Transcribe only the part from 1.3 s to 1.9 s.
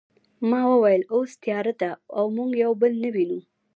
تیاره